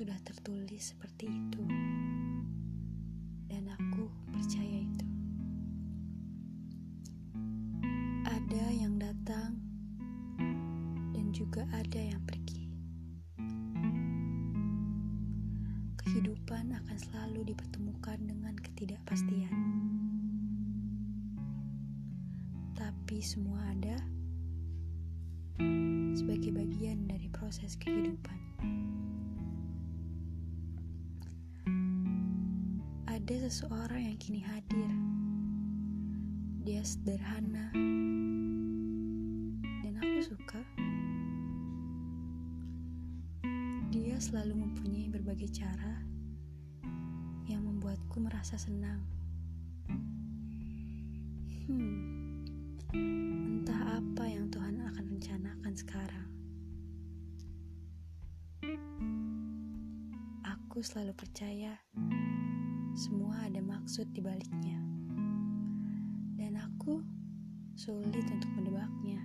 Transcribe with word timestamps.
sudah 0.00 0.16
tertulis 0.24 0.96
seperti 0.96 1.28
itu, 1.28 1.60
dan 3.52 3.68
aku 3.68 4.08
percaya 4.32 4.80
itu. 4.80 5.06
Ada 8.24 8.64
yang 8.80 8.96
datang, 8.96 9.60
dan 11.12 11.26
juga 11.36 11.68
ada 11.76 12.00
yang 12.00 12.24
pergi. 12.24 12.64
Kehidupan 16.00 16.72
akan 16.80 16.96
selalu 16.96 17.52
dipertemukan 17.52 18.24
dengan 18.24 18.56
ketidakpastian, 18.56 19.52
tapi 22.72 23.20
semua 23.20 23.60
ada 23.76 24.00
sebagai 26.16 26.56
bagian 26.56 27.04
dari 27.04 27.28
proses 27.28 27.76
kehidupan. 27.76 28.40
Ada 33.30 33.46
seseorang 33.46 34.10
yang 34.10 34.18
kini 34.18 34.42
hadir. 34.42 34.90
Dia 36.66 36.82
sederhana, 36.82 37.70
dan 39.86 39.94
aku 40.02 40.18
suka. 40.34 40.58
Dia 43.94 44.18
selalu 44.18 44.66
mempunyai 44.66 45.14
berbagai 45.14 45.46
cara 45.46 46.02
yang 47.46 47.62
membuatku 47.70 48.18
merasa 48.18 48.58
senang. 48.58 48.98
Hmm, 51.70 52.42
entah 52.90 54.02
apa 54.02 54.26
yang 54.26 54.50
Tuhan 54.50 54.82
akan 54.90 55.04
rencanakan 55.06 55.72
sekarang. 55.78 56.28
Aku 60.42 60.82
selalu 60.82 61.14
percaya 61.14 61.78
semua 62.98 63.46
ada 63.46 63.62
maksud 63.62 64.10
di 64.10 64.18
baliknya. 64.18 64.78
Dan 66.34 66.58
aku 66.58 66.98
sulit 67.78 68.26
untuk 68.26 68.50
menebaknya. 68.58 69.22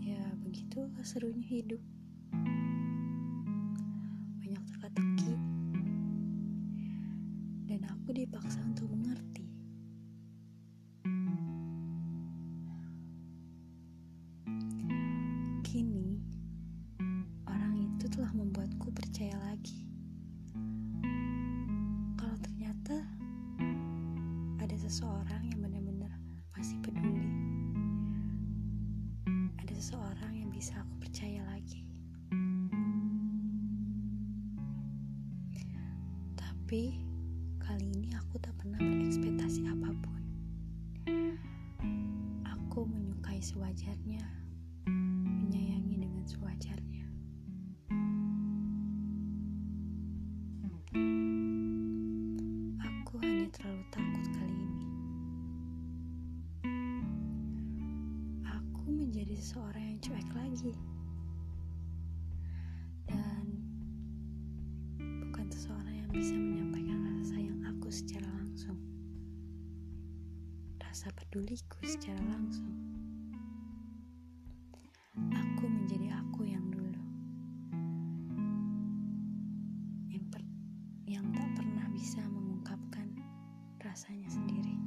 Ya, 0.00 0.24
begitulah 0.40 1.04
serunya 1.04 1.44
hidup. 1.44 1.82
Banyak 4.40 4.64
teka-teki. 4.64 5.34
Dan 7.68 7.80
aku 7.84 8.08
dipaksa 8.16 8.64
untuk 8.64 8.88
mengerti. 8.88 9.44
Kini, 15.68 16.16
orang 17.44 17.74
itu 17.76 18.08
telah 18.08 18.32
membuatku 18.32 18.88
percaya 18.94 19.36
lagi. 19.52 19.84
Tapi 36.64 36.96
kali 37.60 37.92
ini 37.92 38.16
aku 38.16 38.40
tak 38.40 38.56
pernah 38.56 38.80
berekspektasi 38.80 39.68
apa 39.68 39.92
pun. 40.00 40.20
Aku 42.40 42.88
menyukai 42.88 43.36
sewajarnya, 43.36 44.24
menyayangi 45.44 46.08
dengan 46.08 46.24
sewajarnya. 46.24 47.04
Aku 52.80 53.12
hanya 53.20 53.44
terlalu 53.52 53.84
takut 53.92 54.24
kali 54.32 54.56
ini. 54.56 54.88
Aku 58.48 58.88
menjadi 58.88 59.36
seseorang 59.36 59.84
yang 59.84 60.00
cuek 60.00 60.30
lagi. 60.32 60.72
Dan 63.04 63.52
bukan 65.28 65.44
seseorang 65.52 65.92
yang 65.92 66.08
bisa 66.08 66.32
Rasa 71.04 71.20
peduliku 71.20 71.76
secara 71.84 72.16
langsung. 72.32 72.72
Aku 75.36 75.68
menjadi 75.68 76.16
aku 76.16 76.48
yang 76.48 76.64
dulu. 76.72 76.96
Yang, 80.08 80.24
per- 80.32 80.56
yang 81.04 81.28
tak 81.36 81.44
pernah 81.60 81.84
bisa 81.92 82.24
mengungkapkan 82.24 83.20
rasanya 83.84 84.32
sendiri. 84.32 84.80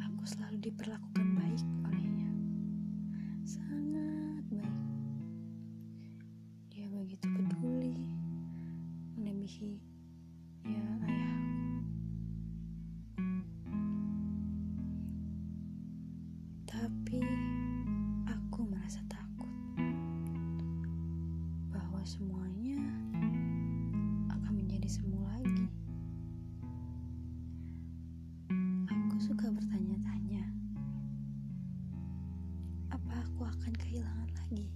Aku 0.00 0.24
selalu 0.24 0.72
diperlakukan 0.72 1.36
baik 1.36 1.68
olehnya. 1.84 2.32
Sangat 3.44 4.40
baik. 4.56 4.88
Dia 6.72 6.88
begitu 6.88 7.28
peduli, 7.28 8.08
melebihi 9.20 9.84
ya 10.64 11.15
semuanya 22.06 22.78
akan 24.30 24.62
menjadi 24.62 24.86
semu 24.86 25.26
lagi. 25.26 25.66
Aku 28.86 29.18
suka 29.18 29.50
bertanya-tanya, 29.50 30.46
apa 32.94 33.26
aku 33.26 33.42
akan 33.50 33.72
kehilangan 33.74 34.30
lagi? 34.38 34.70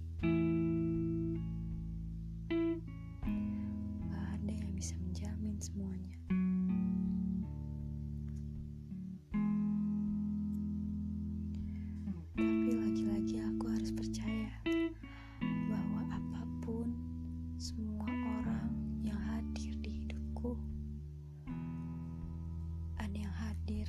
Yang 23.21 23.33
hadir 23.37 23.85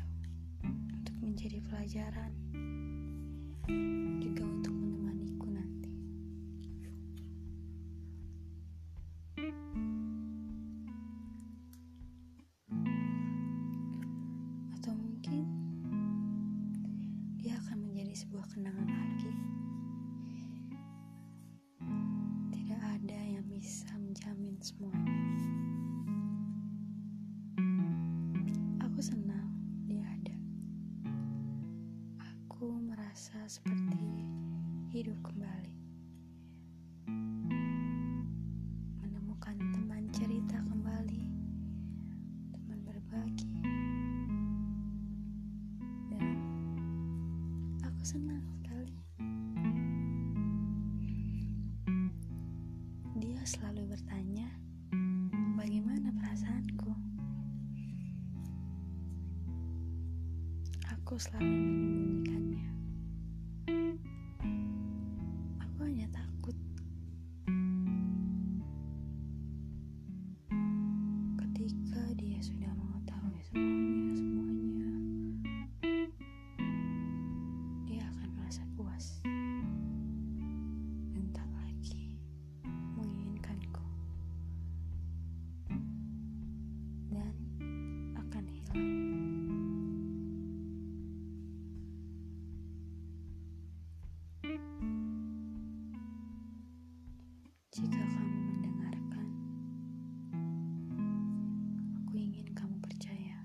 untuk 0.93 1.17
menjadi 1.25 1.65
pelajaran 1.65 2.33
juga 4.21 4.45
untuk 4.45 4.75
menemaniku 4.77 5.49
nanti. 5.49 5.93
Atau 14.77 14.93
mungkin 14.93 15.49
dia 17.41 17.57
akan 17.57 17.89
menjadi 17.89 18.13
sebuah 18.13 18.53
kenangan 18.53 18.92
senang 48.03 48.43
sekali. 48.59 48.99
Dia 53.23 53.39
selalu 53.47 53.95
bertanya, 53.95 54.51
"Bagaimana 55.55 56.11
perasaanku?" 56.11 56.91
Aku 60.99 61.15
selalu 61.15 61.47
menyembunyikannya. 61.47 62.72
Jika 97.73 98.05
kamu 98.05 98.37
mendengarkan, 98.53 99.27
aku 102.05 102.21
ingin 102.21 102.53
kamu 102.53 102.77
percaya. 102.85 103.41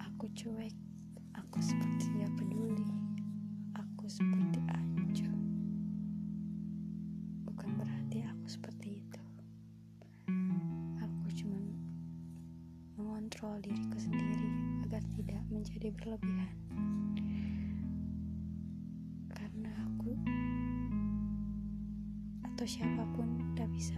Aku 0.00 0.32
cuek, 0.32 0.72
aku 1.36 1.60
seperti 1.60 2.08
tidak 2.08 2.40
peduli, 2.40 2.88
aku 3.76 4.08
seperti 4.08 4.64
acuh. 4.64 5.36
Bukan 7.52 7.70
berarti 7.76 8.24
aku 8.24 8.46
seperti 8.48 9.04
itu. 9.04 9.20
Aku 11.04 11.28
cuma 11.36 11.60
mengontrol 12.96 13.60
diriku 13.60 14.00
sendiri 14.00 14.48
agar 14.88 15.04
tidak 15.20 15.44
menjadi 15.52 15.92
berlebihan. 16.00 16.56
Siapa 22.68 23.02
pun 23.16 23.24
tidak 23.56 23.72
bisa 23.72 23.97